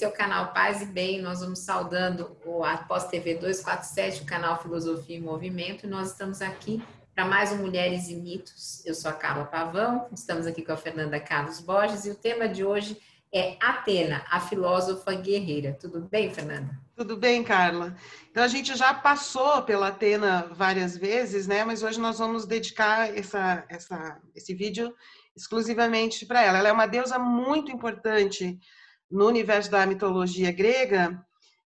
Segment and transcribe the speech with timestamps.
[0.00, 1.20] esse é o canal Paz e Bem.
[1.20, 5.84] Nós vamos saudando o Após TV 247, o canal Filosofia e Movimento.
[5.84, 6.82] E nós estamos aqui
[7.14, 8.82] para mais um Mulheres e Mitos.
[8.86, 12.48] Eu sou a Carla Pavão, estamos aqui com a Fernanda Carlos Borges e o tema
[12.48, 12.96] de hoje
[13.30, 15.76] é Atena, a filósofa guerreira.
[15.78, 16.70] Tudo bem, Fernanda?
[16.96, 17.94] Tudo bem, Carla.
[18.30, 21.62] Então a gente já passou pela Atena várias vezes, né?
[21.62, 24.94] Mas hoje nós vamos dedicar essa, essa, esse vídeo
[25.36, 26.56] exclusivamente para ela.
[26.56, 28.58] Ela é uma deusa muito importante
[29.10, 31.24] no universo da mitologia grega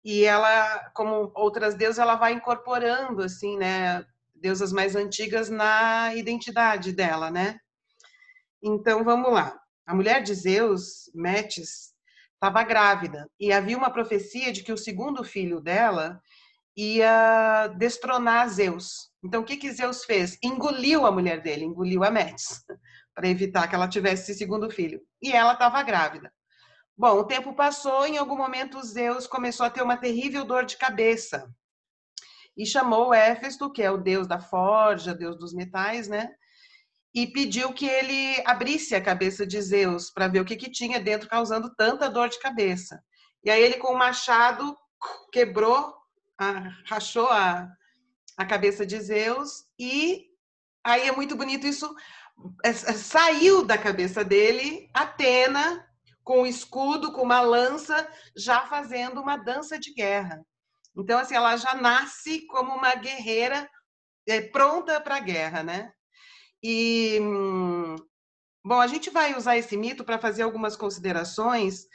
[0.03, 6.91] e ela, como outras deusas, ela vai incorporando assim, né, deusas mais antigas na identidade
[6.91, 7.57] dela, né?
[8.61, 9.57] Então vamos lá.
[9.85, 11.93] A mulher de Zeus, Metis,
[12.33, 16.21] estava grávida e havia uma profecia de que o segundo filho dela
[16.75, 19.11] ia destronar Zeus.
[19.23, 20.37] Então o que que Zeus fez?
[20.43, 22.63] Engoliu a mulher dele, engoliu a Metis,
[23.15, 25.01] para evitar que ela tivesse esse segundo filho.
[25.21, 26.31] E ela estava grávida.
[26.95, 30.77] Bom, o tempo passou, em algum momento Zeus começou a ter uma terrível dor de
[30.77, 31.51] cabeça.
[32.55, 36.29] E chamou Éfesto, que é o deus da forja, deus dos metais, né?
[37.13, 40.99] E pediu que ele abrisse a cabeça de Zeus para ver o que, que tinha
[40.99, 43.03] dentro causando tanta dor de cabeça.
[43.43, 44.77] E aí ele com o machado
[45.31, 45.95] quebrou,
[46.37, 47.67] a, rachou a,
[48.37, 50.27] a cabeça de Zeus e
[50.83, 51.93] aí é muito bonito isso
[52.63, 55.87] é, é, saiu da cabeça dele Atena
[56.23, 60.45] com o escudo, com uma lança, já fazendo uma dança de guerra.
[60.95, 63.69] Então, assim, ela já nasce como uma guerreira
[64.27, 65.91] é, pronta para a guerra, né?
[66.63, 67.19] E,
[68.63, 71.85] bom, a gente vai usar esse mito para fazer algumas considerações.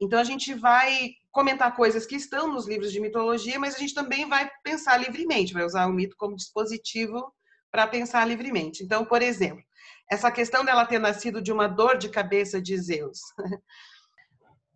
[0.00, 3.94] Então, a gente vai comentar coisas que estão nos livros de mitologia, mas a gente
[3.94, 7.34] também vai pensar livremente, vai usar o mito como dispositivo
[7.72, 8.84] para pensar livremente.
[8.84, 9.64] Então, por exemplo,
[10.10, 13.18] essa questão dela ter nascido de uma dor de cabeça de Zeus.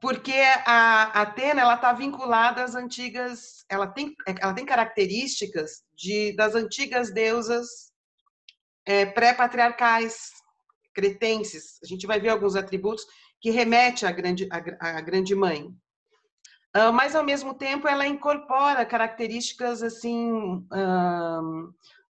[0.00, 0.32] Porque
[0.64, 7.12] a Atena ela está vinculada às antigas, ela tem, ela tem características de, das antigas
[7.12, 7.92] deusas
[8.86, 10.30] é, pré-patriarcais
[10.94, 11.80] cretenses.
[11.82, 13.04] A gente vai ver alguns atributos
[13.40, 15.66] que remete à grande, à, à grande mãe.
[16.76, 20.66] Uh, mas ao mesmo tempo ela incorpora características assim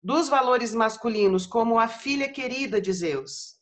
[0.07, 3.57] dos valores masculinos, como a filha querida de Zeus.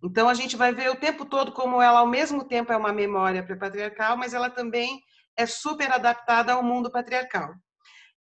[0.00, 2.92] Então a gente vai ver o tempo todo como ela ao mesmo tempo é uma
[2.92, 5.00] memória pré-patriarcal, mas ela também
[5.36, 7.52] é super adaptada ao mundo patriarcal.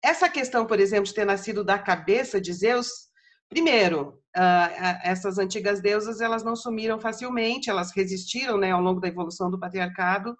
[0.03, 2.89] Essa questão, por exemplo, de ter nascido da cabeça de Zeus,
[3.49, 4.21] primeiro,
[5.01, 9.59] essas antigas deusas elas não sumiram facilmente, elas resistiram, né, ao longo da evolução do
[9.59, 10.37] patriarcado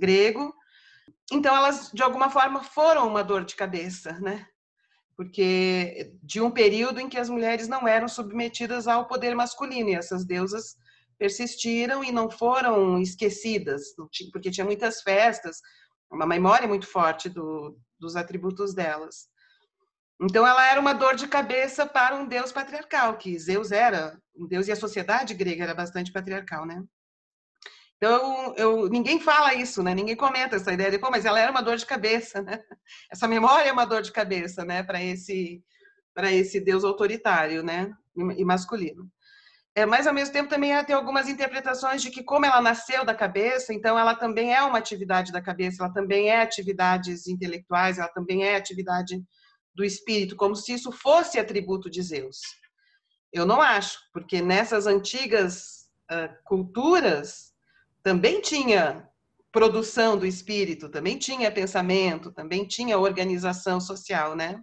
[0.00, 0.50] grego.
[1.30, 4.46] Então elas de alguma forma foram uma dor de cabeça, né?
[5.16, 9.94] Porque de um período em que as mulheres não eram submetidas ao poder masculino e
[9.94, 10.76] essas deusas
[11.18, 13.94] persistiram e não foram esquecidas,
[14.32, 15.60] porque tinha muitas festas,
[16.10, 19.28] uma memória muito forte do, dos atributos delas.
[20.20, 24.46] Então ela era uma dor de cabeça para um deus patriarcal, que Zeus era um
[24.46, 26.82] deus e a sociedade grega era bastante patriarcal, né?
[28.02, 29.94] Então, eu, ninguém fala isso, né?
[29.94, 32.58] Ninguém comenta essa ideia de, pô, mas ela era uma dor de cabeça, né?
[33.08, 34.82] Essa memória é uma dor de cabeça, né?
[34.82, 35.62] Para esse,
[36.12, 37.92] para esse Deus autoritário, né?
[38.36, 39.08] E masculino.
[39.72, 43.14] É, mas, ao mesmo tempo, também tem algumas interpretações de que, como ela nasceu da
[43.14, 48.08] cabeça, então ela também é uma atividade da cabeça, ela também é atividades intelectuais, ela
[48.08, 49.22] também é atividade
[49.72, 52.38] do espírito, como se isso fosse atributo de Zeus.
[53.32, 57.51] Eu não acho, porque nessas antigas uh, culturas,
[58.02, 59.08] também tinha
[59.50, 64.60] produção do espírito, também tinha pensamento, também tinha organização social, né?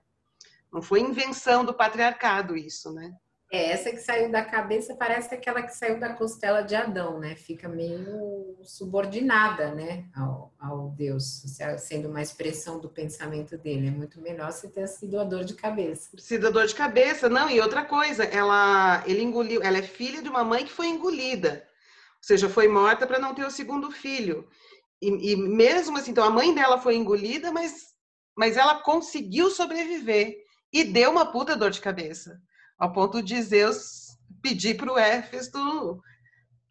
[0.71, 3.13] Não foi invenção do patriarcado isso, né?
[3.51, 7.35] É, essa que saiu da cabeça parece aquela que saiu da costela de Adão, né?
[7.35, 11.43] Fica meio subordinada, né, ao, ao Deus,
[11.79, 13.87] sendo uma expressão do pensamento dele.
[13.87, 16.09] É muito melhor se ter sido a dor de cabeça.
[16.17, 17.49] Sido a dor de cabeça, não.
[17.49, 21.67] E outra coisa, ela, ele engoliu, ela é filha de uma mãe que foi engolida.
[22.19, 24.47] Ou seja, foi morta para não ter o segundo filho.
[25.01, 27.93] E, e, mesmo assim, então a mãe dela foi engolida, mas,
[28.37, 30.35] mas ela conseguiu sobreviver
[30.71, 32.37] e deu uma puta dor de cabeça,
[32.77, 34.09] ao ponto de Zeus
[34.41, 36.01] pedir para o Éfesto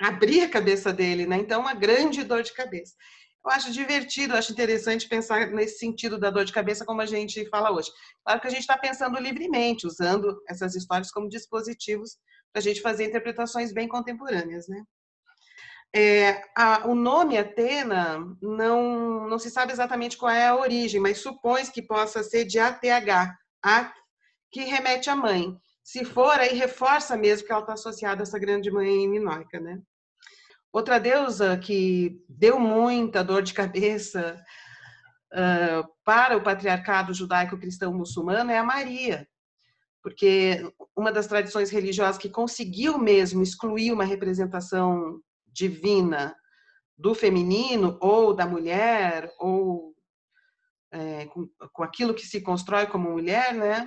[0.00, 1.37] abrir a cabeça dele, né?
[1.39, 2.95] Então, uma grande dor de cabeça.
[3.45, 7.49] Eu acho divertido, acho interessante pensar nesse sentido da dor de cabeça como a gente
[7.49, 7.91] fala hoje.
[8.25, 12.19] Claro que a gente está pensando livremente, usando essas histórias como dispositivos
[12.53, 14.83] para a gente fazer interpretações bem contemporâneas, né?
[15.94, 21.19] É, a, o nome Atena não, não se sabe exatamente qual é a origem, mas
[21.19, 23.93] supõe que possa ser de ATH, a,
[24.50, 25.56] que remete à mãe.
[25.82, 29.81] Se for, aí reforça mesmo que ela está associada a essa grande mãe minoica, né?
[30.70, 34.38] Outra deusa que deu muita dor de cabeça
[35.32, 39.26] uh, para o patriarcado judaico-cristão muçulmano é a Maria,
[40.02, 45.19] porque uma das tradições religiosas que conseguiu mesmo excluir uma representação
[45.58, 46.37] divina
[46.96, 49.94] do feminino ou da mulher ou
[50.90, 53.87] é, com, com, aquilo que se constrói como mulher, né?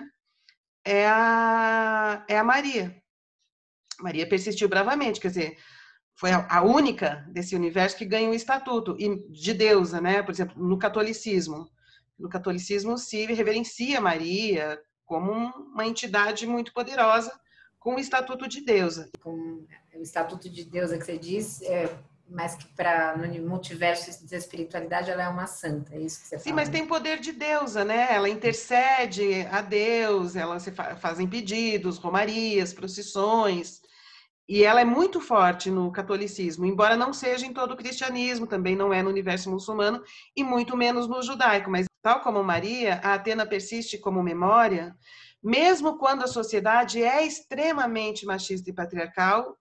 [0.85, 2.95] É a, é a Maria.
[4.00, 5.57] Maria persistiu bravamente, quer dizer,
[6.15, 10.21] foi a única desse universo que ganhou o estatuto de deusa, né?
[10.21, 11.69] Por exemplo, no catolicismo.
[12.19, 15.31] No catolicismo se reverencia Maria como
[15.74, 17.31] uma entidade muito poderosa
[17.81, 19.10] com o estatuto de deusa.
[19.22, 21.89] Com o estatuto de deusa que você diz, é,
[22.30, 26.38] mas que para no multiverso da espiritualidade ela é uma santa, é isso que você
[26.38, 26.56] Sim, fala.
[26.57, 28.07] mas tem poder de deusa, né?
[28.13, 33.81] Ela intercede a Deus, ela se fa fazem pedidos, romarias, procissões.
[34.48, 38.75] E ela é muito forte no catolicismo, embora não seja em todo o cristianismo, também
[38.75, 40.04] não é no universo muçulmano
[40.36, 41.72] e muito menos no judaico.
[41.72, 44.95] Mas, tal como Maria, a Atena persiste como memória,
[45.43, 49.57] mesmo quando a sociedade é extremamente machista e patriarcal,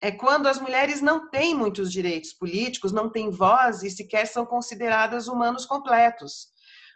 [0.00, 4.44] é quando as mulheres não têm muitos direitos políticos, não têm voz e sequer são
[4.44, 6.48] consideradas humanos completos.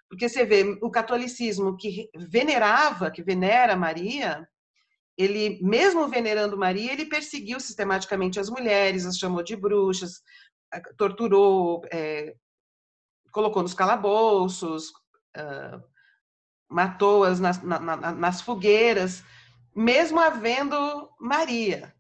[0.09, 4.47] Porque você vê o catolicismo que venerava, que venera Maria,
[5.17, 10.23] ele, mesmo venerando Maria, ele perseguiu sistematicamente as mulheres, as chamou de bruxas,
[10.97, 12.35] torturou, é,
[13.31, 14.89] colocou nos calabouços,
[15.37, 15.83] uh,
[16.71, 17.79] matou-as nas, na,
[18.13, 19.25] nas fogueiras,
[19.75, 21.93] mesmo havendo Maria,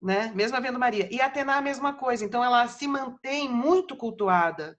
[0.00, 0.32] né?
[0.34, 1.08] Mesmo havendo Maria.
[1.14, 2.24] E Atena a mesma coisa.
[2.24, 4.76] Então, ela se mantém muito cultuada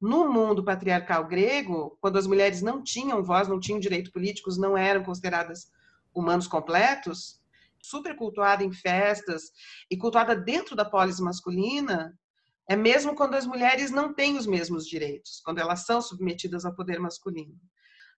[0.00, 4.76] no mundo patriarcal grego, quando as mulheres não tinham voz, não tinham direitos políticos, não
[4.76, 5.70] eram consideradas
[6.14, 7.40] humanos completos,
[7.82, 9.52] super cultuada em festas
[9.90, 12.18] e cultuada dentro da polis masculina,
[12.68, 16.74] é mesmo quando as mulheres não têm os mesmos direitos, quando elas são submetidas ao
[16.74, 17.58] poder masculino.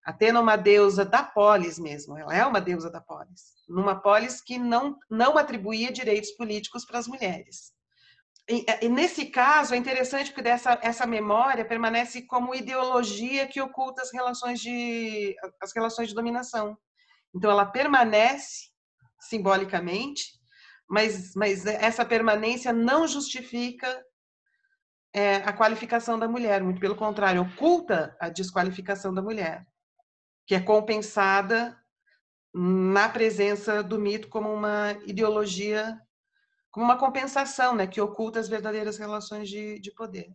[0.04, 4.40] Atena é uma deusa da polis mesmo, ela é uma deusa da polis, numa polis
[4.40, 7.72] que não, não atribuía direitos políticos para as mulheres.
[8.50, 14.02] E, e, nesse caso é interessante porque dessa, essa memória permanece como ideologia que oculta
[14.02, 16.76] as relações de as relações de dominação.
[17.34, 18.70] Então, ela permanece
[19.20, 20.24] simbolicamente,
[20.88, 24.04] mas, mas essa permanência não justifica
[25.14, 29.64] é, a qualificação da mulher, muito pelo contrário, oculta a desqualificação da mulher,
[30.52, 31.74] que é compensada
[32.52, 35.98] na presença do mito como uma ideologia,
[36.70, 40.30] como uma compensação, né, que oculta as verdadeiras relações de, de poder.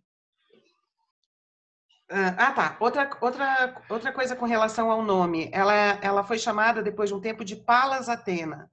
[2.09, 2.77] Ah, ah, tá.
[2.79, 5.51] Outra, outra, outra coisa com relação ao nome.
[5.53, 8.71] Ela, ela foi chamada, depois de um tempo, de Palas Atena.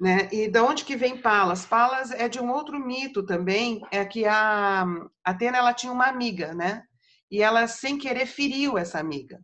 [0.00, 0.30] Né?
[0.32, 1.66] E de onde que vem Palas?
[1.66, 4.86] Palas é de um outro mito também, é que a
[5.22, 6.84] Atena ela tinha uma amiga, né?
[7.30, 9.38] E ela, sem querer, feriu essa amiga.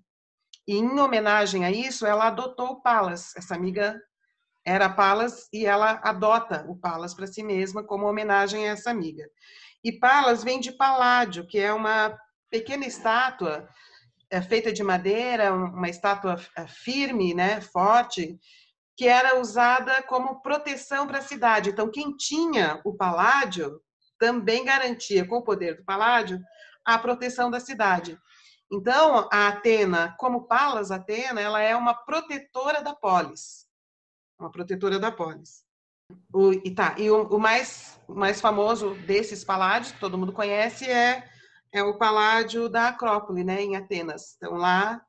[0.69, 3.35] E em homenagem a isso, ela adotou Palas.
[3.35, 3.99] Essa amiga
[4.63, 9.27] era Palas e ela adota o Palas para si mesma como homenagem a essa amiga.
[9.83, 12.15] E Palas vem de Paládio, que é uma
[12.51, 13.67] pequena estátua
[14.31, 18.39] é, feita de madeira, uma estátua é, firme, né, forte,
[18.95, 21.71] que era usada como proteção para a cidade.
[21.71, 23.81] Então, quem tinha o paládio
[24.19, 26.43] também garantia, com o poder do paládio,
[26.85, 28.19] a proteção da cidade.
[28.71, 33.67] Então, a Atena, como Palas Atena, ela é uma protetora da polis.
[34.39, 35.65] Uma protetora da polis.
[36.33, 40.91] O, e tá, e o, o mais, mais famoso desses paládios, que todo mundo conhece,
[40.91, 41.29] é
[41.73, 44.37] é o Paládio da Acrópole, né, em Atenas.
[44.37, 45.05] Então lá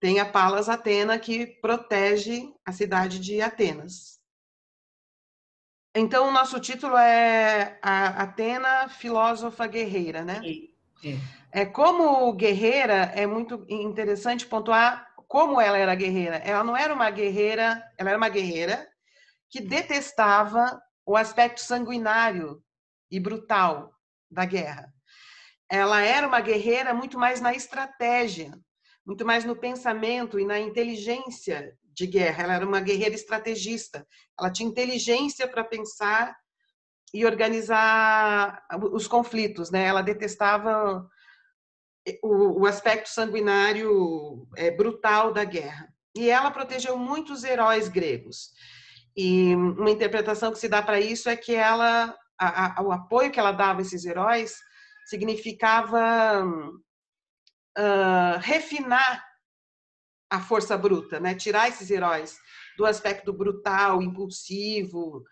[0.00, 4.18] tem a Palas Atena que protege a cidade de Atenas.
[5.94, 10.40] Então o nosso título é a Atena filósofa guerreira, né?
[11.04, 11.18] É
[11.66, 16.36] como guerreira é muito interessante pontuar como ela era guerreira.
[16.36, 18.86] Ela não era uma guerreira, ela era uma guerreira
[19.50, 22.62] que detestava o aspecto sanguinário
[23.10, 23.92] e brutal
[24.30, 24.92] da guerra
[25.70, 28.58] ela era uma guerreira muito mais na estratégia,
[29.04, 32.44] muito mais no pensamento e na inteligência de guerra.
[32.44, 34.06] Ela era uma guerreira estrategista.
[34.38, 36.34] Ela tinha inteligência para pensar
[37.12, 38.62] e organizar
[38.92, 39.84] os conflitos, né?
[39.84, 41.06] Ela detestava
[42.22, 45.92] o, o aspecto sanguinário é, brutal da guerra.
[46.16, 48.50] E ela protegeu muitos heróis gregos.
[49.16, 53.30] E uma interpretação que se dá para isso é que ela, a, a, o apoio
[53.30, 54.56] que ela dava a esses heróis
[55.06, 56.44] significava
[57.76, 59.24] uh, refinar
[60.30, 61.34] a força bruta, né?
[61.34, 62.38] tirar esses heróis
[62.76, 65.24] do aspecto brutal, impulsivo,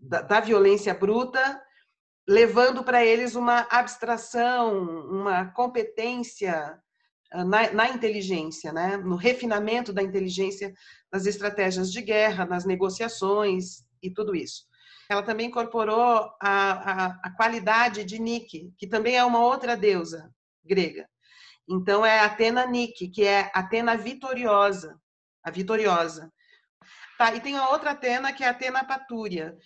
[0.00, 1.60] da, da violência bruta,
[2.28, 4.78] levando para eles uma abstração,
[5.10, 6.78] uma competência
[7.32, 8.96] na, na, inteligência, né?
[8.96, 10.74] no refinamento da inteligência
[11.10, 14.68] das estratégias de guerra, nas negociações e tudo isso.
[15.08, 20.30] Ela também incorporou a, a, a qualidade de Nike, que também é uma outra deusa
[20.64, 21.08] grega.
[21.68, 25.00] Então é Atena Nike, que é Atena vitoriosa,
[25.42, 26.32] a vitoriosa.
[27.18, 29.56] Tá, e tem a outra Atena, que é Atena Patúria,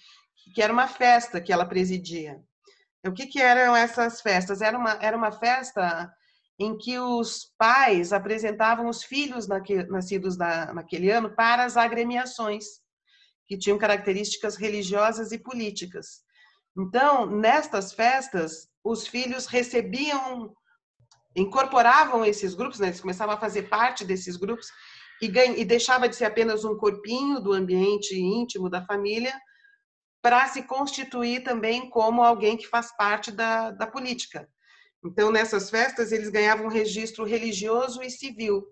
[0.52, 2.42] que era uma festa que ela presidia.
[3.06, 4.62] O que, que eram essas festas?
[4.62, 6.12] Era uma, era uma festa
[6.58, 9.46] em que os pais apresentavam os filhos
[9.88, 12.64] nascidos naquele ano para as agremiações,
[13.46, 16.22] que tinham características religiosas e políticas.
[16.76, 20.54] Então, nestas festas, os filhos recebiam,
[21.36, 22.88] incorporavam esses grupos, né?
[22.88, 24.68] eles começavam a fazer parte desses grupos,
[25.20, 29.34] e, ganha, e deixava de ser apenas um corpinho do ambiente íntimo da família,
[30.24, 34.48] para se constituir também como alguém que faz parte da, da política.
[35.04, 38.66] Então, nessas festas, eles ganhavam um registro religioso e civil,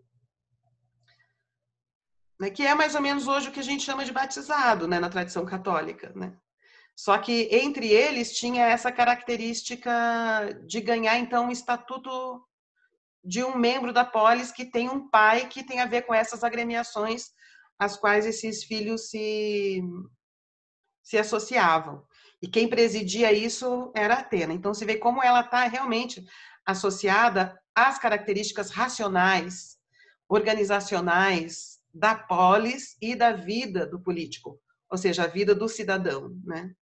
[2.41, 4.99] né, que é mais ou menos hoje o que a gente chama de batizado, né,
[4.99, 6.11] na tradição católica.
[6.17, 6.35] Né?
[6.97, 9.93] Só que entre eles tinha essa característica
[10.67, 12.43] de ganhar, então, um estatuto
[13.23, 16.43] de um membro da polis que tem um pai que tem a ver com essas
[16.43, 17.27] agremiações
[17.79, 19.83] às quais esses filhos se,
[21.03, 22.07] se associavam.
[22.41, 24.53] E quem presidia isso era Atena.
[24.53, 26.25] Então, se vê como ela está realmente
[26.65, 29.79] associada às características racionais,
[30.29, 34.59] organizacionais da polis e da vida do político,
[34.91, 36.75] ou seja, a vida do cidadão, né?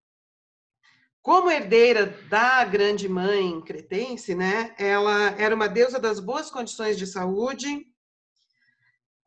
[1.22, 7.06] Como herdeira da grande mãe cretense, né, ela era uma deusa das boas condições de
[7.06, 7.86] saúde,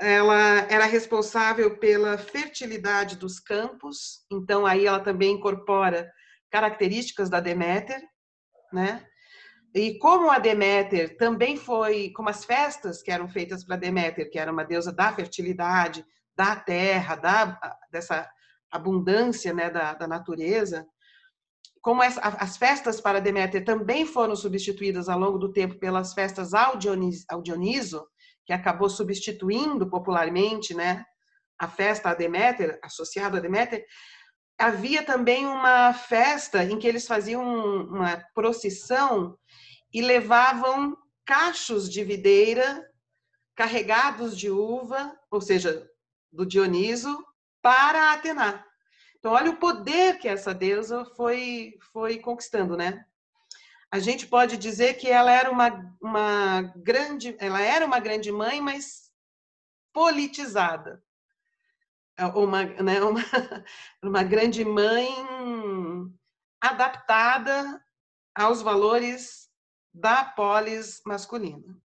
[0.03, 6.11] ela era responsável pela fertilidade dos campos, então aí ela também incorpora
[6.51, 8.01] características da Deméter,
[8.71, 9.05] né?
[9.73, 14.37] E como a Deméter também foi, como as festas que eram feitas para Deméter, que
[14.37, 16.05] era uma deusa da fertilidade,
[16.35, 17.59] da terra, da,
[17.91, 18.29] dessa
[18.69, 20.85] abundância né, da, da natureza,
[21.81, 26.53] como as, as, festas para Deméter também foram substituídas ao longo do tempo pelas festas
[26.53, 28.07] ao Dioniso, ao Dioniso
[28.45, 31.05] que acabou substituindo popularmente né,
[31.57, 33.85] a festa a Deméter, associada a Deméter,
[34.57, 37.43] havia também uma festa em que eles faziam
[37.87, 39.37] uma procissão
[39.93, 42.85] e levavam cachos de videira
[43.55, 45.87] carregados de uva, ou seja,
[46.31, 47.23] do Dioniso,
[47.61, 48.65] para Atena.
[49.19, 53.05] Então, olha o poder que essa deusa foi, foi conquistando, né?
[53.93, 58.59] A gente pode dizer que ela era uma, uma grande, ela era uma grande mãe,
[58.59, 59.11] mas
[59.93, 60.99] politizada.
[62.17, 63.21] É uma, né, uma,
[64.01, 65.09] uma grande mãe
[66.59, 67.85] adaptada
[68.33, 69.47] aos valores
[69.93, 71.77] da polis masculina.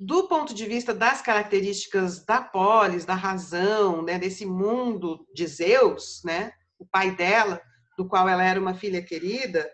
[0.00, 6.20] Do ponto de vista das características da polis, da razão, né, desse mundo de Zeus,
[6.24, 7.62] né, o pai dela,
[7.96, 9.70] do qual ela era uma filha querida,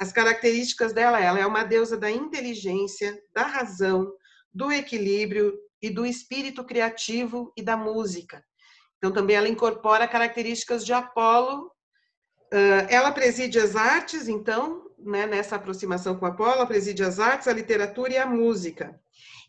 [0.00, 4.10] as características dela, ela é uma deusa da inteligência, da razão,
[4.52, 8.42] do equilíbrio e do espírito criativo e da música.
[8.96, 11.70] Então, também ela incorpora características de Apolo.
[12.88, 17.52] Ela preside as artes, então, né, nessa aproximação com Apolo, ela preside as artes, a
[17.52, 18.98] literatura e a música.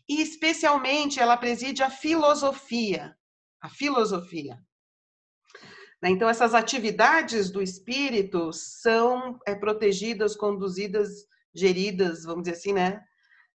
[0.08, 3.16] E, especialmente, ela preside a filosofia.
[3.60, 4.58] A filosofia.
[6.02, 13.00] Né, então, essas atividades do espírito são é, protegidas, conduzidas, geridas, vamos dizer assim, né?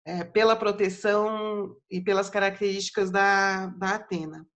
[0.04, 4.46] É, pela proteção e pelas características da, da Atena.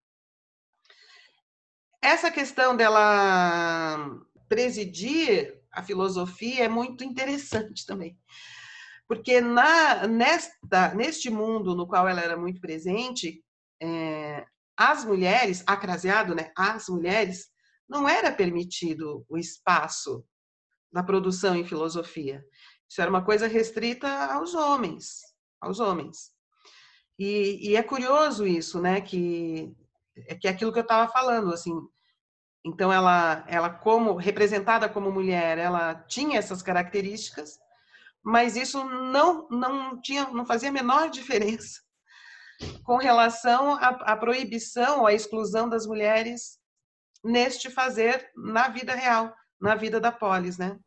[1.99, 8.15] Essa questão dela presidir a filosofia é muito interessante também.
[9.07, 13.43] Porque na, nesta, neste mundo no qual ela era muito presente,
[13.81, 14.45] é,
[14.77, 17.49] as mulheres, acraseado, né, as mulheres,
[17.89, 20.23] não era permitido o espaço
[20.91, 22.43] da produção em filosofia.
[22.89, 25.21] Isso era uma coisa restrita aos homens,
[25.59, 26.31] aos homens.
[27.17, 29.73] E, e é curioso isso, né, que
[30.27, 31.73] é que é aquilo que eu estava falando, assim.
[32.65, 37.57] Então ela, ela como representada como mulher, ela tinha essas características,
[38.23, 41.81] mas isso não não tinha, não fazia a menor diferença
[42.83, 46.58] com relação à, à proibição, à exclusão das mulheres
[47.23, 50.79] neste fazer na vida real, na vida da polis, né?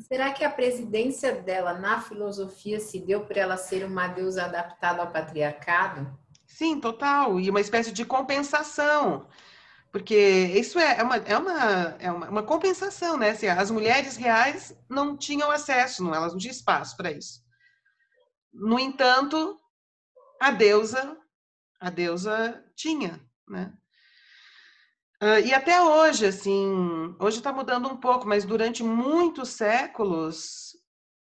[0.00, 5.02] Será que a presidência dela na filosofia se deu por ela ser uma deusa adaptada
[5.02, 6.18] ao patriarcado?
[6.46, 7.38] Sim, total.
[7.40, 9.26] E uma espécie de compensação.
[9.90, 10.16] porque
[10.54, 11.60] isso é, é uma, é uma,
[11.98, 13.30] é uma, uma compensação, né?
[13.30, 17.42] Assim, as mulheres reais não tinham acesso, não, elas não tinham espaço para isso.
[18.52, 19.60] No entanto,
[20.40, 21.16] a deusa,
[21.78, 23.72] a deusa tinha, né?
[25.22, 30.76] Uh, e até hoje, assim, hoje está mudando um pouco, mas durante muitos séculos,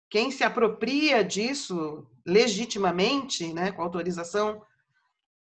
[0.08, 4.62] quem se apropria disso legitimamente, né, com autorização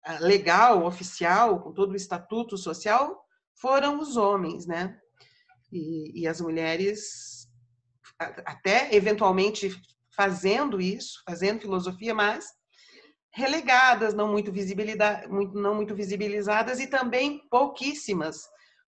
[0.04, 4.99] ah, legal, oficial, com todo o estatuto social, foram os homens, né?
[5.71, 7.49] E, e as mulheres,
[8.19, 9.80] até eventualmente
[10.11, 12.52] fazendo isso, fazendo filosofia, mas
[13.32, 14.52] relegadas, não muito,
[15.28, 18.42] muito, não muito visibilizadas e também pouquíssimas,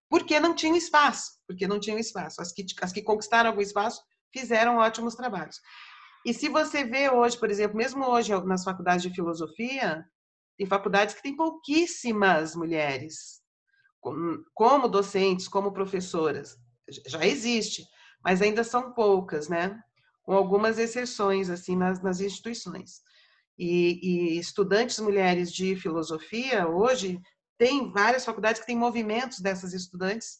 [0.09, 2.41] porque não tinham espaço, porque não tinham espaço.
[2.41, 5.61] As que, as que conquistaram algum espaço fizeram ótimos trabalhos.
[6.25, 10.05] E se você vê hoje, por exemplo, mesmo hoje nas faculdades de filosofia,
[10.57, 13.41] tem faculdades que têm pouquíssimas mulheres
[14.55, 16.57] como docentes, como professoras.
[17.07, 17.85] Já existe,
[18.25, 19.79] mas ainda são poucas, né?
[20.23, 23.01] Com algumas exceções, assim, nas, nas instituições.
[23.63, 27.21] E, e, estudantes mulheres de filosofia, hoje,
[27.59, 30.39] tem várias faculdades que têm movimentos dessas estudantes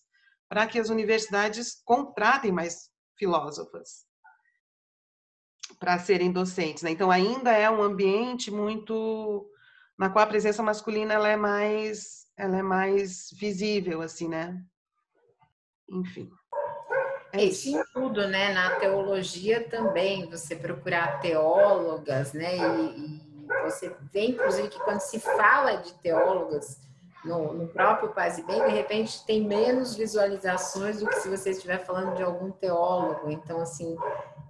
[0.49, 4.07] para que as universidades contratem mais filósofas
[5.79, 6.83] para serem docentes.
[6.83, 6.93] Né?
[6.93, 9.47] Então, ainda é um ambiente muito
[9.99, 14.59] na qual a presença masculina ela é mais ela é mais visível assim né
[15.91, 16.33] enfim
[17.33, 23.31] é isso em tudo né na teologia também você procurar teólogas né e, e,
[23.65, 26.79] você vê inclusive que quando se fala de teólogas
[27.25, 31.51] no, no próprio Paz e Bem, de repente tem menos visualizações do que se você
[31.51, 33.31] estiver falando de algum teólogo.
[33.31, 33.97] Então, assim,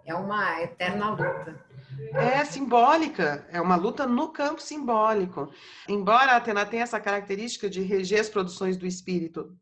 [0.04, 1.58] é uma eterna luta.
[2.14, 5.52] É simbólica, é uma luta no campo simbólico.
[5.88, 9.54] Embora a Atena tenha essa característica de reger as produções do espírito,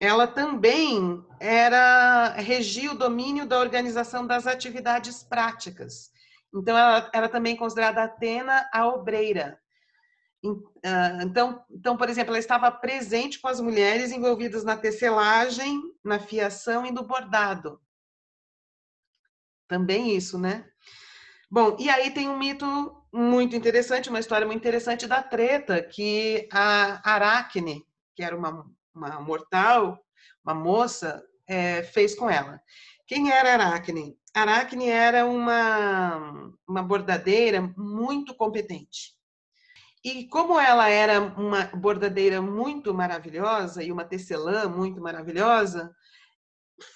[0.00, 6.10] ela também era regia o domínio da organização das atividades práticas.
[6.54, 9.60] Então, ela era também considerada Atena a obreira.
[10.84, 16.18] Ah, então, então, por exemplo, ela estava presente com as mulheres envolvidas na tecelagem, na
[16.18, 17.80] fiação e no bordado.
[19.66, 20.64] Também isso, né?
[21.50, 22.66] Bom, e aí tem um mito
[23.12, 27.84] muito interessante, uma história muito interessante da treta que a Aracne,
[28.14, 29.98] que era uma, uma mortal,
[30.44, 32.60] uma moça, é, fez com ela.
[33.06, 34.18] Quem era Aracne?
[34.34, 39.16] Aracne era uma, uma bordadeira muito competente.
[40.04, 45.92] E como ela era uma bordadeira muito maravilhosa e uma tecelã muito maravilhosa,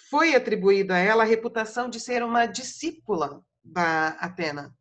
[0.09, 4.75] foi atribuída a ela a reputação de ser uma discípula da Atena.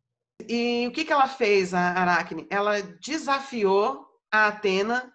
[0.48, 2.46] E o que, que ela fez, a Aracne?
[2.50, 5.12] Ela desafiou a Atena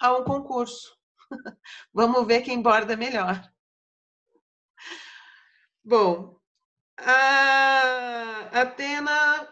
[0.00, 0.97] a um concurso.
[1.92, 3.42] Vamos ver quem borda melhor.
[5.84, 6.38] Bom,
[6.98, 9.48] a Atena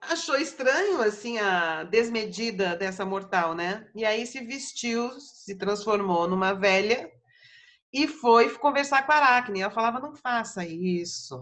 [0.00, 3.88] achou estranho assim a desmedida dessa mortal, né?
[3.94, 7.10] E aí se vestiu, se transformou numa velha
[7.92, 9.60] e foi conversar com a Aracne.
[9.62, 11.38] Ela falava: "Não faça isso.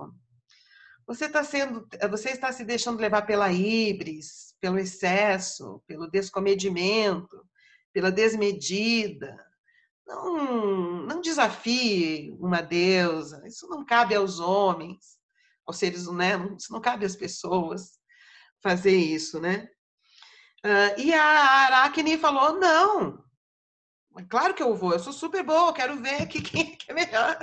[1.06, 7.44] Você está sendo, você está se deixando levar pela híbris, pelo excesso, pelo descomedimento,
[7.92, 9.36] pela desmedida.
[10.06, 13.42] Não, não desafie uma deusa.
[13.46, 15.18] Isso não cabe aos homens,
[15.66, 16.34] aos seres, né?
[16.58, 17.98] Isso não cabe às pessoas
[18.62, 19.68] fazer isso, né?
[20.64, 23.24] Uh, e a Aracne falou: não,
[24.28, 27.36] claro que eu vou, eu sou super boa, quero ver aqui quem é melhor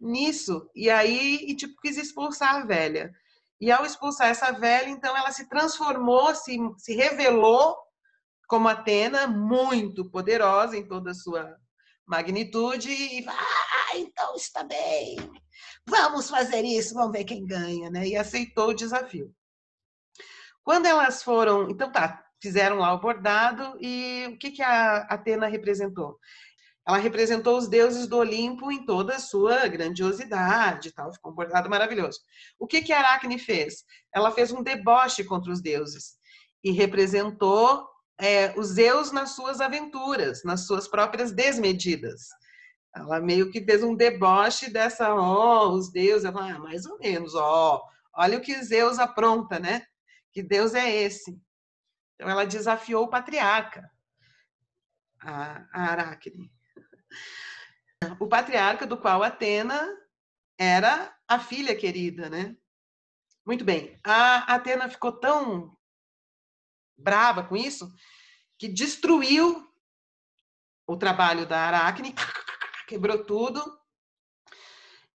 [0.00, 0.70] nisso.
[0.74, 3.12] E aí, e, tipo, quis expulsar a velha.
[3.60, 7.76] E ao expulsar essa velha, então ela se transformou, se, se revelou
[8.52, 11.56] como Atena, muito poderosa em toda a sua
[12.06, 15.16] magnitude, e ah, então está bem,
[15.86, 18.06] vamos fazer isso, vamos ver quem ganha, né?
[18.06, 19.34] E aceitou o desafio.
[20.62, 25.46] Quando elas foram, então tá, fizeram lá o bordado e o que, que a Atena
[25.46, 26.18] representou?
[26.86, 31.70] Ela representou os deuses do Olimpo em toda a sua grandiosidade, tal, ficou um bordado
[31.70, 32.20] maravilhoso.
[32.58, 33.82] O que que Aracne fez?
[34.14, 36.18] Ela fez um deboche contra os deuses
[36.62, 37.90] e representou
[38.22, 42.28] é, os Zeus nas suas aventuras, nas suas próprias desmedidas.
[42.94, 46.98] Ela meio que fez um deboche dessa, ó, oh, os deuses, ela, ah, mais ou
[47.00, 49.84] menos, ó, oh, olha o que Zeus apronta, né?
[50.30, 51.36] Que Deus é esse?
[52.14, 53.90] Então, ela desafiou o patriarca,
[55.20, 56.52] a, a Aracne.
[58.20, 59.88] O patriarca do qual Atena
[60.56, 62.56] era a filha querida, né?
[63.44, 63.98] Muito bem.
[64.04, 65.76] A Atena ficou tão
[66.96, 67.92] brava com isso
[68.62, 69.68] que destruiu
[70.86, 72.14] o trabalho da Aracne,
[72.86, 73.60] quebrou tudo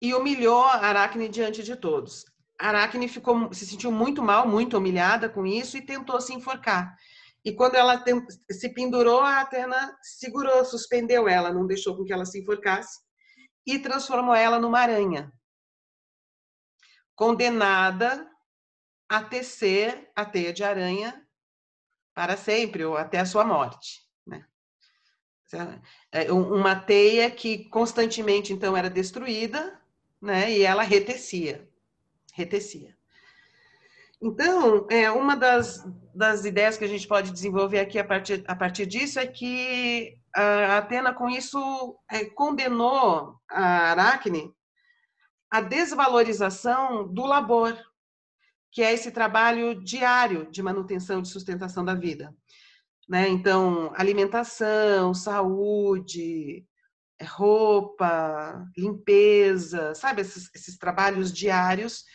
[0.02, 2.26] e humilhou a Aracne diante de todos.
[2.60, 6.94] A Aracne ficou, se sentiu muito mal, muito humilhada com isso e tentou se enforcar.
[7.42, 8.04] E quando ela
[8.52, 13.00] se pendurou, a Atena segurou, suspendeu ela, não deixou com que ela se enforcasse
[13.66, 15.32] e transformou ela numa aranha,
[17.16, 18.30] condenada
[19.08, 21.26] a tecer a teia de aranha
[22.18, 24.02] para sempre ou até a sua morte.
[24.26, 24.44] Né?
[26.12, 29.80] É, uma teia que constantemente então era destruída,
[30.20, 30.52] né?
[30.52, 31.70] E ela retecia,
[32.34, 32.98] retecia.
[34.20, 38.56] Então, é, uma das, das ideias que a gente pode desenvolver aqui a partir, a
[38.56, 44.52] partir disso é que a Atena, com isso, é, condenou a Aracne
[45.52, 47.78] à desvalorização do labor,
[48.78, 52.32] que é esse trabalho diário de manutenção de sustentação da vida.
[53.10, 53.28] Né?
[53.28, 56.64] Então, alimentação, saúde,
[57.24, 62.06] roupa, limpeza, sabe, esses, esses trabalhos diários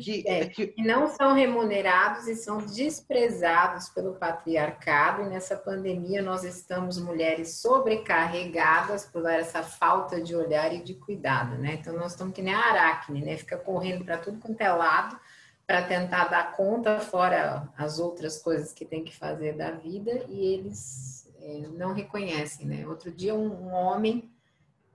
[0.00, 5.22] que, é, que, não são remunerados e são desprezados pelo patriarcado.
[5.22, 11.58] E nessa pandemia nós estamos mulheres sobrecarregadas por essa falta de olhar e de cuidado,
[11.58, 11.74] né?
[11.80, 13.36] Então nós estamos que nem a aracne, né?
[13.36, 15.18] Fica correndo para tudo quanto é lado
[15.66, 20.54] para tentar dar conta, fora as outras coisas que tem que fazer da vida, e
[20.54, 22.86] eles é, não reconhecem, né?
[22.86, 24.30] Outro dia um, um homem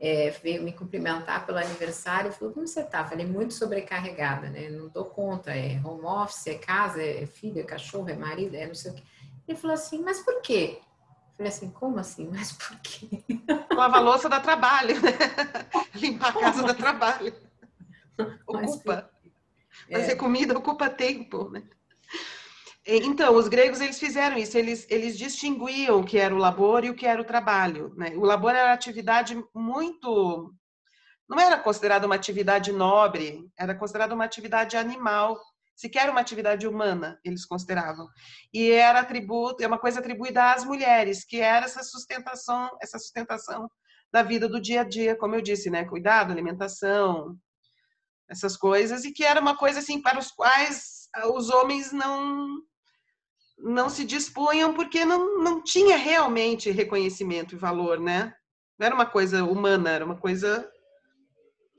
[0.02, 3.06] é, veio me cumprimentar pelo aniversário e falou: Como você tá?
[3.06, 4.70] Falei: Muito sobrecarregada, né?
[4.70, 5.52] Não dou conta.
[5.52, 8.96] É home office, é casa, é filho, é cachorro, é marido, é não sei o
[8.96, 9.04] quê.
[9.48, 10.80] Ele falou assim: Mas por quê?
[11.38, 12.28] Falei assim: Como assim?
[12.34, 13.24] Mas por quê?
[13.76, 15.12] Lava a louça dá trabalho, né?
[15.94, 17.34] Limpar a casa dá trabalho.
[18.48, 19.11] Ocupa.
[19.92, 20.16] Fazer é.
[20.16, 21.64] comida ocupa tempo, né?
[22.86, 26.90] Então, os gregos eles fizeram isso, eles, eles distinguiam o que era o labor e
[26.90, 27.94] o que era o trabalho.
[27.96, 28.14] Né?
[28.16, 30.54] O labor era atividade muito.
[31.30, 35.40] Não era considerada uma atividade nobre, era considerada uma atividade animal,
[35.76, 38.08] sequer uma atividade humana, eles consideravam.
[38.52, 43.70] E era atributo, é uma coisa atribuída às mulheres, que era essa sustentação, essa sustentação
[44.12, 45.86] da vida do dia a dia, como eu disse, né?
[45.86, 47.38] Cuidado, alimentação,
[48.32, 52.62] essas coisas, e que era uma coisa assim para os quais os homens não
[53.64, 58.34] não se dispunham porque não, não tinha realmente reconhecimento e valor, né?
[58.80, 60.68] Não era uma coisa humana, era uma coisa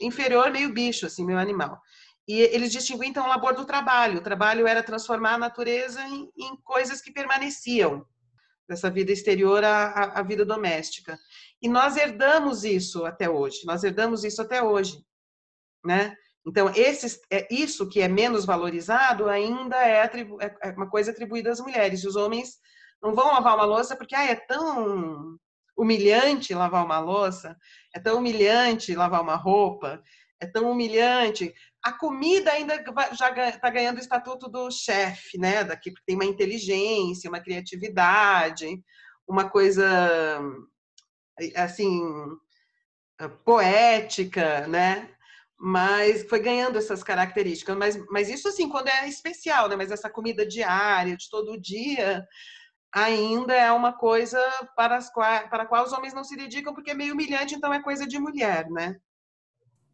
[0.01, 1.81] inferior, meio bicho, assim, meio animal.
[2.29, 4.19] E eles distinguiam, então, o labor do trabalho.
[4.19, 8.07] O trabalho era transformar a natureza em, em coisas que permaneciam
[8.69, 11.19] dessa vida exterior à, à, vida doméstica.
[11.61, 13.65] E nós herdamos isso até hoje.
[13.65, 15.05] Nós herdamos isso até hoje,
[15.85, 16.15] né?
[16.47, 21.51] Então, esses, é, isso que é menos valorizado ainda é, é, é uma coisa atribuída
[21.51, 22.03] às mulheres.
[22.03, 22.57] E os homens
[23.03, 25.39] não vão lavar uma louça porque ah, é tão
[25.77, 27.57] humilhante lavar uma louça,
[27.95, 30.03] é tão humilhante lavar uma roupa,
[30.41, 31.55] é tão humilhante.
[31.83, 32.83] A comida ainda
[33.17, 35.65] já está ganhando o estatuto do chefe, né?
[35.65, 38.67] Daqui tem uma inteligência, uma criatividade,
[39.27, 40.41] uma coisa
[41.57, 42.01] assim
[43.45, 45.12] poética, né?
[45.65, 47.77] Mas foi ganhando essas características.
[47.77, 49.77] Mas, mas isso assim, quando é especial, né?
[49.77, 52.27] Mas essa comida diária, de todo dia,
[52.93, 54.41] ainda é uma coisa
[54.75, 57.73] para, as para a qual os homens não se dedicam, porque é meio humilhante, então
[57.73, 58.97] é coisa de mulher, né?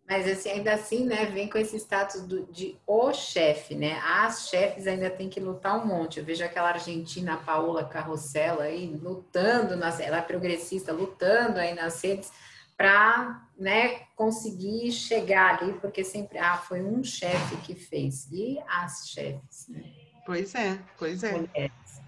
[0.09, 4.00] Mas assim, ainda assim, né, vem com esse status do, de o chefe, né?
[4.02, 6.18] As chefes ainda tem que lutar um monte.
[6.18, 12.02] Eu vejo aquela argentina Paola Carrossela aí lutando, nas, ela é progressista, lutando aí nas
[12.02, 12.33] redes
[12.74, 19.09] para né, conseguir chegar ali, porque sempre ah, foi um chefe que fez, e as
[19.09, 19.68] chefes.
[19.68, 19.83] Né?
[20.25, 21.33] Pois é, pois é.
[21.33, 22.03] Mulheres.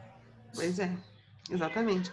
[0.54, 0.90] Pois é,
[1.50, 2.12] exatamente.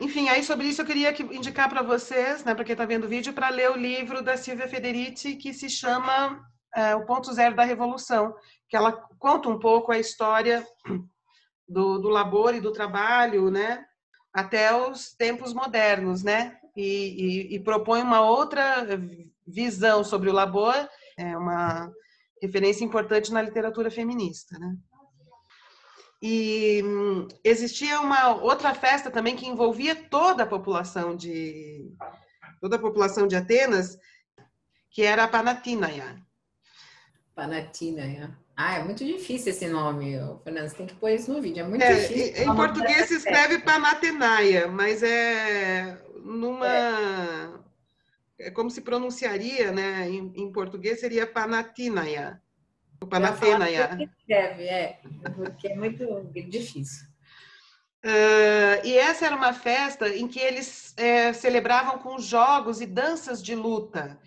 [0.00, 3.08] Enfim, aí sobre isso eu queria indicar para vocês, né, para quem está vendo o
[3.08, 6.42] vídeo, para ler o livro da Silvia Federici, que se chama
[6.74, 8.34] é, O Ponto Zero da Revolução,
[8.66, 10.66] que ela conta um pouco a história
[11.68, 13.84] do, do labor e do trabalho, né,
[14.32, 16.56] até os tempos modernos, né?
[16.76, 18.86] E, e, e propõe uma outra
[19.46, 20.74] visão sobre o labor,
[21.16, 21.90] é uma
[22.42, 24.76] referência importante na literatura feminista, né?
[26.22, 31.90] E hum, existia uma outra festa também que envolvia toda a população de
[32.60, 33.98] toda a população de Atenas,
[34.90, 36.22] que era a Panatínaia.
[37.34, 38.36] Panatínaia.
[38.62, 40.68] Ah, é muito difícil esse nome, Fernando.
[40.68, 41.64] Você tem que pôr isso no vídeo.
[41.64, 42.44] É muito é, difícil.
[42.44, 46.66] Em português se escreve Panatenaia, mas é numa.
[48.38, 48.48] É.
[48.48, 50.06] é como se pronunciaria, né?
[50.10, 52.38] Em, em português seria Panatinaya.
[53.08, 53.96] Panatenaia.
[54.18, 55.00] Escreve, é,
[55.34, 57.08] porque é muito difícil.
[58.04, 63.42] Uh, e essa era uma festa em que eles é, celebravam com jogos e danças
[63.42, 64.18] de luta.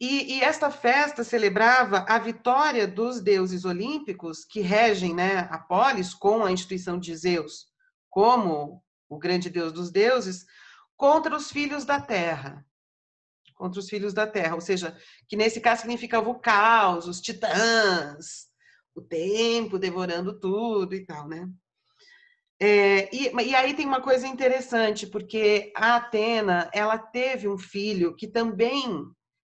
[0.00, 6.12] E, e, esta festa celebrava a vitória dos deuses olímpicos que regem né, a polis
[6.12, 7.66] com a instituição de Zeus,
[8.10, 10.44] como o grande deus dos deuses,
[10.96, 12.66] contra os filhos da terra.
[13.54, 14.94] Contra os filhos da terra, ou seja,
[15.26, 18.48] que nesse caso significava o caos, os titãs,
[18.94, 21.48] o tempo devorando tudo e tal, né?
[22.60, 28.14] É, e, e, aí tem uma coisa interessante, porque a Atena, ela teve um filho
[28.14, 29.06] que também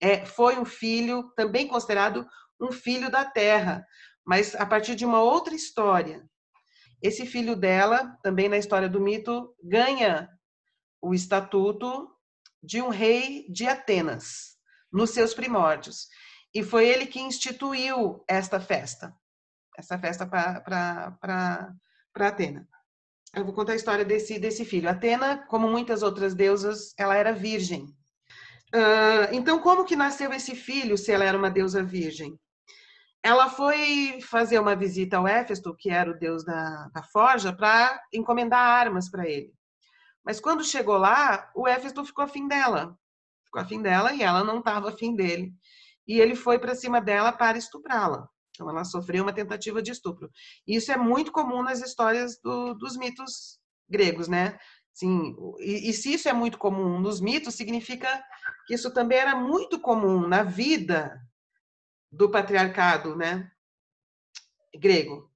[0.03, 2.27] é, foi um filho, também considerado
[2.61, 3.87] um filho da terra,
[4.27, 6.29] mas a partir de uma outra história.
[7.01, 10.29] Esse filho dela, também na história do mito, ganha
[11.01, 12.11] o estatuto
[12.61, 14.57] de um rei de Atenas,
[14.93, 16.09] nos seus primórdios.
[16.53, 19.15] E foi ele que instituiu esta festa,
[19.79, 21.75] essa festa para
[22.15, 22.69] Atena.
[23.35, 24.89] Eu vou contar a história desse, desse filho.
[24.89, 27.87] Atena, como muitas outras deusas, ela era virgem.
[28.75, 32.39] Uh, então, como que nasceu esse filho, se ela era uma deusa virgem?
[33.23, 38.01] Ela foi fazer uma visita ao Éfesto, que era o deus da, da forja, para
[38.13, 39.53] encomendar armas para ele.
[40.25, 42.97] Mas quando chegou lá, o Éfesto ficou afim dela.
[43.45, 45.53] Ficou afim dela e ela não estava afim dele.
[46.07, 48.27] E ele foi para cima dela para estuprá-la.
[48.51, 50.31] Então, ela sofreu uma tentativa de estupro.
[50.67, 53.59] Isso é muito comum nas histórias do, dos mitos
[53.89, 54.59] gregos, né?
[54.93, 58.23] Sim, e, e, se isso é muito comum nos mitos, significa
[58.67, 61.21] que isso também era muito comum na vida
[62.11, 63.51] do patriarcado, né?
[64.75, 65.31] Grego.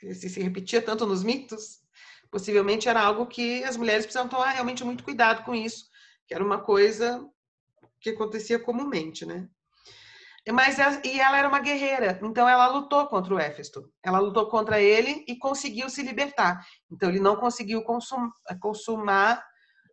[0.00, 1.82] Se se repetia tanto nos mitos,
[2.30, 5.90] possivelmente era algo que as mulheres precisavam tomar realmente muito cuidado com isso,
[6.26, 7.28] que era uma coisa
[8.00, 9.48] que acontecia comumente, né?
[10.52, 13.92] Mas e ela era uma guerreira, então ela lutou contra o Éfesto.
[14.04, 16.64] Ela lutou contra ele e conseguiu se libertar.
[16.90, 18.30] Então ele não conseguiu consum,
[18.60, 19.44] consumar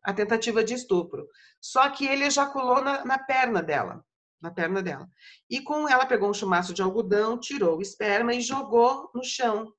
[0.03, 1.27] a tentativa de estupro.
[1.59, 4.05] Só que ele ejaculou na, na perna dela,
[4.39, 5.09] na perna dela.
[5.49, 9.73] E com ela pegou um chumaço de algodão, tirou o esperma e jogou no chão.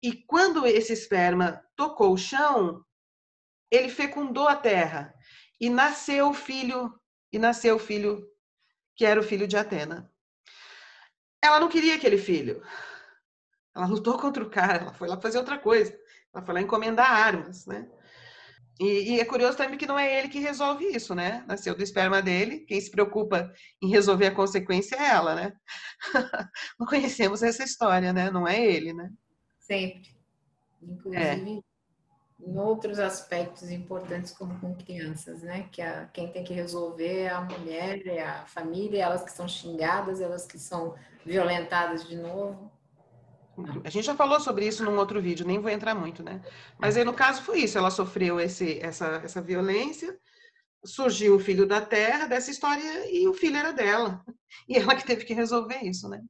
[0.00, 2.84] E quando esse esperma tocou o chão,
[3.68, 5.12] ele fecundou a terra
[5.60, 6.94] e nasceu o filho
[7.32, 8.24] e nasceu o filho
[8.98, 10.10] que era o filho de Atena.
[11.40, 12.60] Ela não queria aquele filho.
[13.74, 15.96] Ela lutou contra o cara, ela foi lá fazer outra coisa.
[16.34, 17.88] Ela foi lá encomendar armas, né?
[18.80, 21.44] E, e, é curioso também que não é ele que resolve isso, né?
[21.48, 25.52] Nasceu do esperma dele, quem se preocupa em resolver a consequência é ela, né?
[26.78, 28.30] não conhecemos essa história, né?
[28.30, 29.10] Não é ele, né?
[29.58, 30.16] Sempre.
[30.80, 31.36] Inclusive, é
[32.40, 35.68] em outros aspectos importantes como com crianças, né?
[35.72, 39.48] Que a, quem tem que resolver é a mulher, é a família, elas que são
[39.48, 42.70] xingadas, elas que são violentadas de novo.
[43.84, 46.40] A gente já falou sobre isso num outro vídeo, nem vou entrar muito, né?
[46.78, 50.16] Mas aí no caso foi isso, ela sofreu esse, essa, essa violência,
[50.84, 54.24] surgiu o filho da terra dessa história e o filho era dela.
[54.68, 56.22] E ela que teve que resolver isso, né?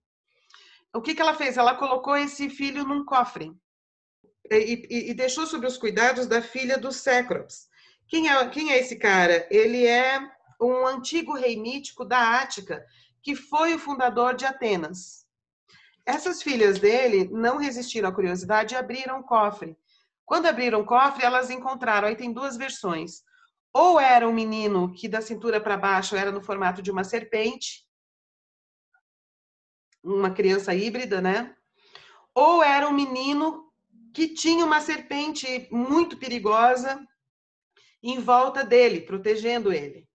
[0.94, 1.59] O que, que ela fez?
[1.59, 3.53] Ela colocou esse filho num cofre
[4.50, 7.68] e, e, deixou sob os cuidados da filha do Cécrops.
[8.06, 9.46] Quem é, quem é esse cara?
[9.50, 10.20] Ele é
[10.61, 12.84] um antigo rei mítico da Ática,
[13.22, 15.26] que foi o fundador de Atenas.
[16.06, 19.76] Essas filhas dele não resistiram à curiosidade e abriram o cofre.
[20.24, 23.22] Quando abriram o cofre, elas encontraram, aí tem duas versões.
[23.72, 27.87] Ou era um menino que da cintura para baixo era no formato de uma serpente,
[30.02, 31.54] uma criança híbrida, né?
[32.34, 33.67] Ou era um menino
[34.14, 36.99] que tinha uma serpente muito perigosa
[38.03, 40.09] em volta dele, protegendo ele.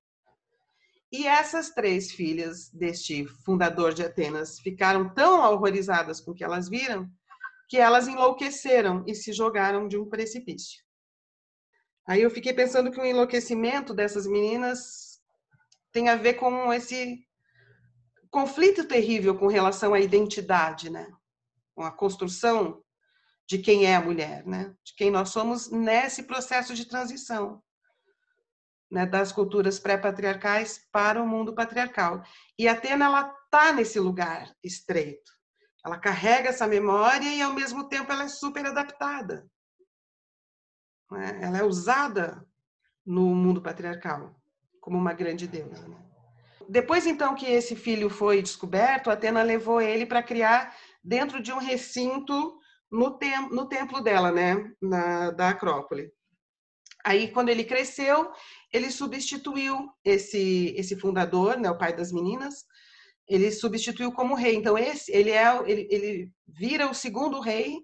[1.11, 6.67] E essas três filhas deste fundador de Atenas ficaram tão horrorizadas com o que elas
[6.67, 7.09] viram
[7.73, 10.83] que elas enlouqueceram e se jogaram de um precipício.
[12.07, 15.19] Aí eu fiquei pensando que o enlouquecimento dessas meninas
[15.91, 17.25] tem a ver com esse
[18.29, 21.11] conflito terrível com relação à identidade, né?
[21.73, 22.82] Com a construção
[23.53, 24.73] de quem é a mulher, né?
[24.83, 27.61] De quem nós somos nesse processo de transição,
[28.91, 29.05] né?
[29.05, 32.23] Das culturas pré-patriarcais para o mundo patriarcal.
[32.57, 35.31] E Atena ela tá nesse lugar estreito.
[35.85, 39.47] Ela carrega essa memória e ao mesmo tempo ela é super adaptada.
[41.11, 41.39] Né?
[41.43, 42.43] Ela é usada
[43.05, 44.35] no mundo patriarcal
[44.81, 45.87] como uma grande deusa.
[45.87, 45.97] Né?
[46.67, 51.59] Depois então que esse filho foi descoberto, Atena levou ele para criar dentro de um
[51.59, 52.59] recinto
[52.93, 56.11] no, tem, no templo dela, né, na, da Acrópole.
[57.03, 58.31] Aí, quando ele cresceu,
[58.71, 62.63] ele substituiu esse esse fundador, né, o pai das meninas,
[63.27, 64.55] ele substituiu como rei.
[64.55, 67.79] Então, esse ele é ele, ele vira o segundo rei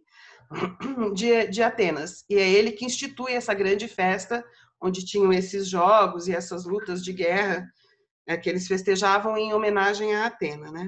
[1.16, 4.46] de, de Atenas e é ele que institui essa grande festa
[4.82, 7.68] onde tinham esses jogos e essas lutas de guerra
[8.28, 10.88] é, que eles festejavam em homenagem a Atena, né?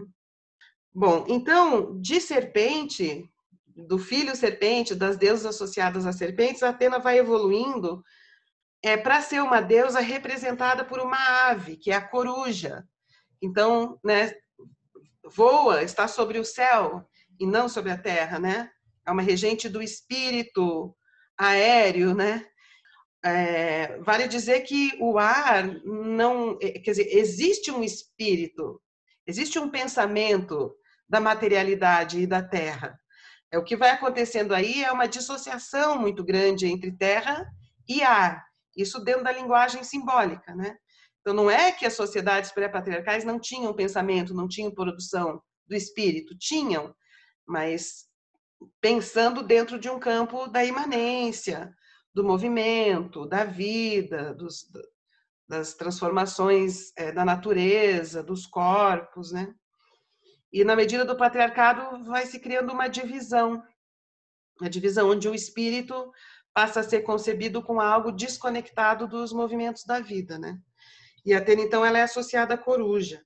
[0.93, 3.30] Bom, então, de serpente,
[3.87, 8.03] do filho serpente, das deusas associadas a serpentes, Atena vai evoluindo
[8.83, 12.83] é, para ser uma deusa representada por uma ave, que é a coruja.
[13.41, 14.33] Então, né,
[15.23, 17.07] voa, está sobre o céu
[17.39, 18.69] e não sobre a terra, né?
[19.05, 20.95] É uma regente do espírito
[21.37, 22.45] aéreo, né?
[23.23, 28.81] É, vale dizer que o ar não, é, quer dizer, existe um espírito,
[29.27, 30.75] existe um pensamento
[31.07, 32.99] da materialidade e da terra.
[33.51, 37.45] É o que vai acontecendo aí é uma dissociação muito grande entre terra
[37.87, 38.45] e ar.
[38.75, 40.77] Isso dentro da linguagem simbólica, né?
[41.19, 46.37] Então não é que as sociedades pré-patriarcais não tinham pensamento, não tinham produção do espírito,
[46.37, 46.95] tinham,
[47.45, 48.07] mas
[48.79, 51.75] pensando dentro de um campo da imanência,
[52.13, 54.67] do movimento, da vida, dos,
[55.47, 59.53] das transformações é, da natureza, dos corpos, né?
[60.51, 63.63] E na medida do patriarcado vai se criando uma divisão,
[64.59, 66.11] uma divisão onde o espírito
[66.53, 70.57] passa a ser concebido com algo desconectado dos movimentos da vida, né?
[71.25, 73.23] E a Atena, então, ela é associada à coruja.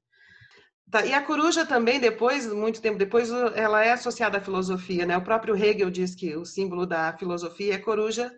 [0.92, 5.18] Tá, e a coruja também, depois, muito tempo depois, ela é associada à filosofia, né?
[5.18, 8.32] O próprio Hegel diz que o símbolo da filosofia é coruja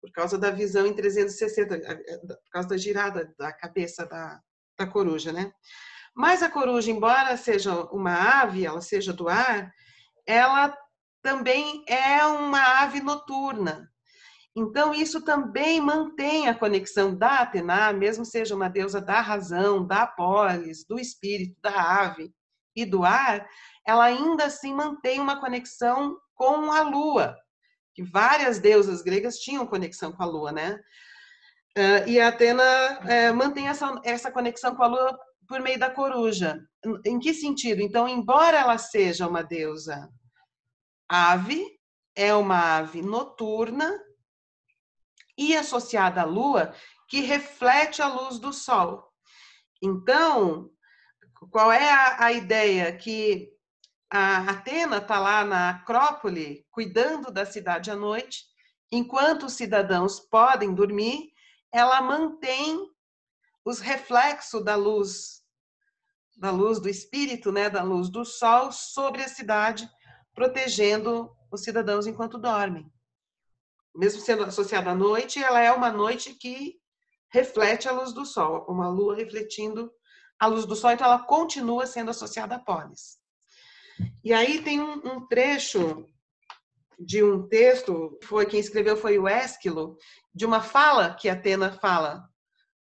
[0.00, 1.78] por causa da visão em 360,
[2.26, 4.40] por causa da girada da cabeça da,
[4.78, 5.52] da coruja, né?
[6.14, 9.72] Mas a coruja, embora seja uma ave, ela seja do ar,
[10.26, 10.76] ela
[11.22, 13.90] também é uma ave noturna.
[14.54, 20.06] Então, isso também mantém a conexão da Atena, mesmo seja uma deusa da razão, da
[20.06, 22.32] polis, do espírito, da ave
[22.74, 23.46] e do ar,
[23.86, 27.36] ela ainda assim mantém uma conexão com a lua,
[27.94, 30.80] que várias deusas gregas tinham conexão com a lua, né?
[32.06, 32.62] E a Atena
[33.06, 35.18] é, mantém essa, essa conexão com a lua
[35.50, 36.64] por meio da coruja.
[37.04, 37.82] Em que sentido?
[37.82, 40.08] Então, embora ela seja uma deusa
[41.08, 41.66] ave,
[42.14, 44.00] é uma ave noturna
[45.36, 46.72] e associada à lua,
[47.08, 49.12] que reflete a luz do sol.
[49.82, 50.70] Então,
[51.50, 52.96] qual é a, a ideia?
[52.96, 53.50] Que
[54.08, 58.44] a Atena está lá na Acrópole, cuidando da cidade à noite,
[58.92, 61.32] enquanto os cidadãos podem dormir,
[61.72, 62.88] ela mantém
[63.64, 65.39] os reflexos da luz
[66.40, 69.86] da luz do espírito, né, da luz do sol sobre a cidade,
[70.34, 72.90] protegendo os cidadãos enquanto dormem.
[73.94, 76.80] Mesmo sendo associada à noite, ela é uma noite que
[77.30, 79.92] reflete a luz do sol, uma lua refletindo
[80.38, 83.18] a luz do sol, então ela continua sendo associada a polis.
[84.24, 86.06] E aí tem um, um trecho
[86.98, 89.98] de um texto, foi quem escreveu foi o Ésquilo,
[90.34, 92.26] de uma fala que Atena fala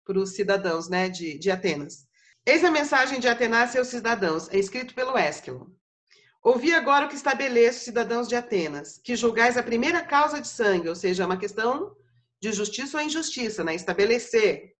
[0.04, 2.05] para os cidadãos né, de, de Atenas.
[2.48, 5.76] Eis a mensagem de Atena a seus cidadãos, é escrito pelo Ésquilo.
[6.44, 10.88] Ouvi agora o que estabeleço, cidadãos de Atenas, que julgais a primeira causa de sangue,
[10.88, 11.98] ou seja, uma questão
[12.40, 13.74] de justiça ou injustiça, né?
[13.74, 14.76] estabelecer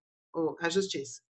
[0.60, 1.20] a justiça.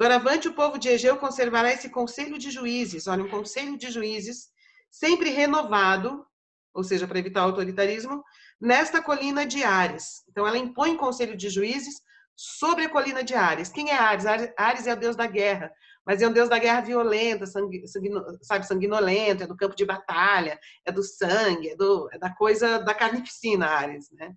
[0.00, 4.48] Doravante, o povo de Egeu conservará esse conselho de juízes, olha, um conselho de juízes
[4.90, 6.24] sempre renovado,
[6.72, 8.24] ou seja, para evitar o autoritarismo,
[8.58, 10.24] nesta colina de Ares.
[10.30, 12.00] Então, ela impõe conselho de juízes
[12.36, 13.70] sobre a colina de Ares.
[13.70, 14.26] Quem é Ares?
[14.56, 15.72] Ares é o deus da guerra,
[16.04, 19.86] mas é um deus da guerra violenta, sangue, sanguino, sabe, sanguinolento, é do campo de
[19.86, 24.34] batalha, é do sangue, é, do, é da coisa da carnificina, Ares, né?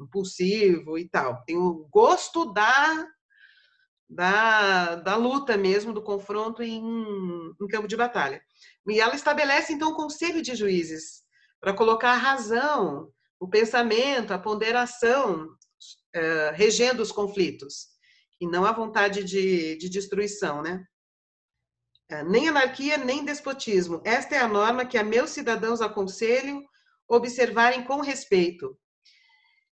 [0.00, 1.42] Impulsivo e tal.
[1.44, 3.06] Tem o gosto da,
[4.08, 6.80] da, da luta mesmo, do confronto em,
[7.60, 8.40] em campo de batalha.
[8.88, 11.22] E ela estabelece, então, um conselho de juízes
[11.60, 15.48] para colocar a razão, o pensamento, a ponderação
[16.54, 17.88] regendo os conflitos,
[18.40, 20.84] e não a vontade de, de destruição, né?
[22.26, 24.02] Nem anarquia, nem despotismo.
[24.04, 26.64] Esta é a norma que a meus cidadãos aconselho
[27.08, 28.76] observarem com respeito.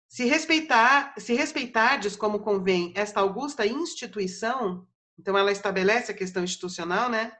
[0.08, 4.88] Se respeitar, se respeitardes como convém esta augusta instituição,
[5.18, 7.32] então ela estabelece a questão institucional, né?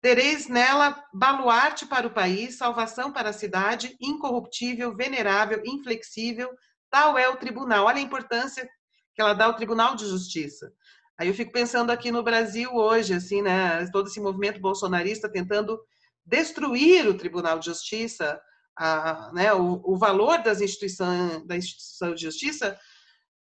[0.00, 6.50] Tereis nela baluarte para o país, salvação para a cidade, incorruptível, venerável, inflexível,
[6.90, 7.86] Tal é o tribunal.
[7.86, 8.68] Olha a importância
[9.14, 10.72] que ela dá ao Tribunal de Justiça.
[11.18, 15.78] Aí eu fico pensando aqui no Brasil hoje, assim, né, todo esse movimento bolsonarista tentando
[16.24, 18.40] destruir o Tribunal de Justiça,
[18.76, 22.78] a, né, o, o, valor das instituições, da instituição de justiça,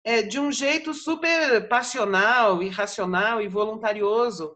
[0.05, 4.55] é de um jeito super passional, irracional e voluntarioso,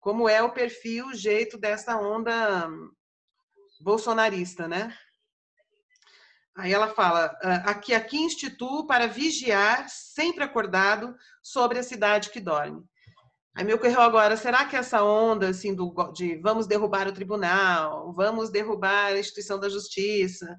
[0.00, 2.70] como é o perfil, o jeito dessa onda
[3.80, 4.96] bolsonarista, né?
[6.56, 12.40] Aí ela fala: ah, aqui, aqui instituo para vigiar, sempre acordado, sobre a cidade que
[12.40, 12.82] dorme.
[13.54, 18.12] Aí me ocorreu agora, será que essa onda assim do, de vamos derrubar o tribunal,
[18.14, 20.58] vamos derrubar a instituição da justiça,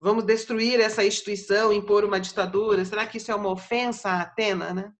[0.00, 4.72] vamos destruir essa instituição, impor uma ditadura, será que isso é uma ofensa a Atena,
[4.72, 4.92] né?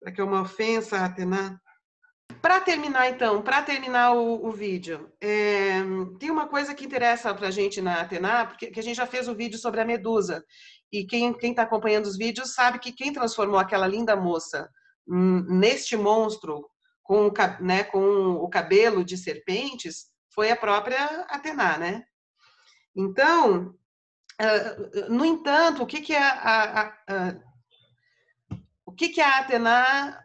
[0.00, 1.60] Será que é uma ofensa a Atena?
[2.40, 5.80] Para terminar, então, para terminar o, o vídeo, é,
[6.18, 9.06] tem uma coisa que interessa para a gente na Atena, porque que a gente já
[9.06, 10.44] fez o vídeo sobre a Medusa.
[10.92, 14.68] E quem está acompanhando os vídeos sabe que quem transformou aquela linda moça
[15.06, 16.68] neste monstro
[17.02, 22.04] com, né, com o cabelo de serpentes foi a própria Atena, né?
[22.96, 23.74] Então,
[25.08, 27.36] no entanto, o que, que a, a, a, a
[28.86, 30.23] o que, que a Atena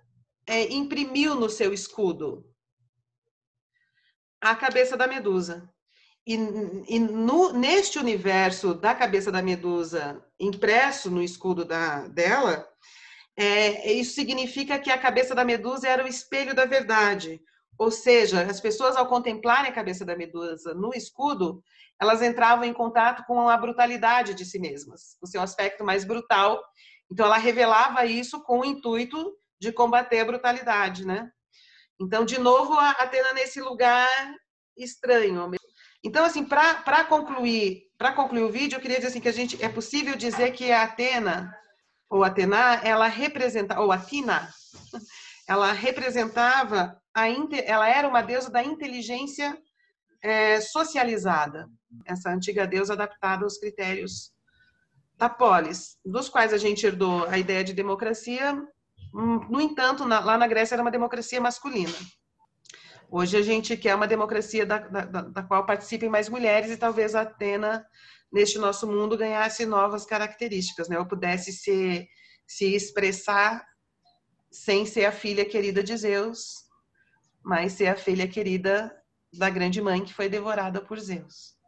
[0.49, 2.43] é, imprimiu no seu escudo?
[4.41, 5.69] A cabeça da medusa.
[6.25, 6.33] E,
[6.87, 12.67] e no, neste universo da cabeça da medusa impresso no escudo da, dela,
[13.37, 17.39] é, isso significa que a cabeça da medusa era o espelho da verdade.
[17.77, 21.63] Ou seja, as pessoas, ao contemplarem a cabeça da medusa no escudo,
[22.01, 26.61] elas entravam em contato com a brutalidade de si mesmas, o seu aspecto mais brutal.
[27.11, 31.31] Então, ela revelava isso com o intuito de combater a brutalidade, né?
[31.99, 34.07] Então, de novo, a Atena nesse lugar
[34.77, 35.51] estranho.
[36.03, 39.61] Então, assim, para concluir, para concluir o vídeo, eu queria dizer assim que a gente
[39.61, 41.53] é possível dizer que a Atena
[42.09, 44.49] ou Atena, ela representa ou Atina,
[45.47, 47.27] ela representava a
[47.65, 49.57] ela era uma deusa da inteligência
[50.21, 51.67] é, socializada.
[52.05, 54.31] Essa antiga deusa adaptada aos critérios
[55.17, 58.57] da polis, dos quais a gente herdou a ideia de democracia
[59.13, 61.93] no entanto, na, lá na Grécia era uma democracia masculina.
[63.11, 67.15] Hoje a gente quer uma democracia da, da, da qual participem mais mulheres e talvez
[67.15, 67.85] a Atena,
[68.31, 70.99] neste nosso mundo, ganhasse novas características, né?
[70.99, 72.07] Ou pudesse se,
[72.47, 73.65] se expressar
[74.51, 76.65] sem ser a filha querida de Zeus,
[77.43, 78.95] mas ser a filha querida
[79.33, 81.58] da grande mãe que foi devorada por Zeus.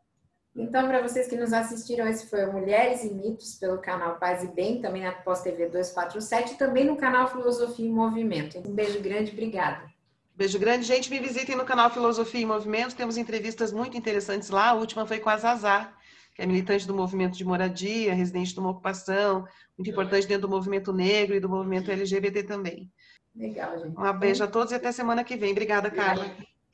[0.55, 4.43] Então, para vocês que nos assistiram, esse foi o Mulheres e Mitos pelo canal Paz
[4.43, 8.59] e Bem, também na Pós TV 247 e também no canal Filosofia em Movimento.
[8.59, 9.89] Um beijo grande, obrigada.
[10.35, 11.09] Beijo grande, gente.
[11.09, 12.95] Me visitem no canal Filosofia em Movimento.
[12.95, 14.69] Temos entrevistas muito interessantes lá.
[14.69, 15.93] A última foi com a Zazá,
[16.35, 19.45] que é militante do movimento de moradia, residente de uma ocupação,
[19.77, 22.91] muito importante dentro do movimento negro e do movimento LGBT também.
[23.35, 23.97] Legal, gente.
[23.97, 25.51] Um beijo a todos e até semana que vem.
[25.51, 26.25] Obrigada, Carla.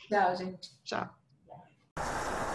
[0.08, 0.70] Tchau, gente.
[0.84, 2.47] Tchau.